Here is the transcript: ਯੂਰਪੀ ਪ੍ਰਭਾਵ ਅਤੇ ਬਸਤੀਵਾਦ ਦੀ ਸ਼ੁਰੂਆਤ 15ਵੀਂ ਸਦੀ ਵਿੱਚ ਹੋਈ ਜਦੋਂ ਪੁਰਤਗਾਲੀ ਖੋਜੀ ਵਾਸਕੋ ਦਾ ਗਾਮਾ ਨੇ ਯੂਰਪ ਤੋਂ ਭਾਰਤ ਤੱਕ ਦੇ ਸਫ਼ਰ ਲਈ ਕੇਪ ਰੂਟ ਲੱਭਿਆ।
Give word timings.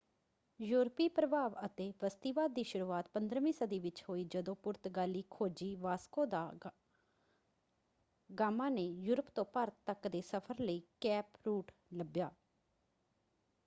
ਯੂਰਪੀ 0.59 1.07
ਪ੍ਰਭਾਵ 1.07 1.55
ਅਤੇ 1.65 1.91
ਬਸਤੀਵਾਦ 2.01 2.53
ਦੀ 2.53 2.63
ਸ਼ੁਰੂਆਤ 2.63 3.09
15ਵੀਂ 3.13 3.53
ਸਦੀ 3.53 3.79
ਵਿੱਚ 3.79 4.03
ਹੋਈ 4.09 4.23
ਜਦੋਂ 4.23 4.55
ਪੁਰਤਗਾਲੀ 4.55 5.23
ਖੋਜੀ 5.29 5.73
ਵਾਸਕੋ 5.75 6.25
ਦਾ 6.25 6.41
ਗਾਮਾ 8.29 8.69
ਨੇ 8.69 8.85
ਯੂਰਪ 8.99 9.29
ਤੋਂ 9.29 9.45
ਭਾਰਤ 9.45 9.73
ਤੱਕ 9.85 10.07
ਦੇ 10.07 10.21
ਸਫ਼ਰ 10.21 10.59
ਲਈ 10.59 10.81
ਕੇਪ 11.01 11.25
ਰੂਟ 11.45 11.71
ਲੱਭਿਆ। 11.93 12.31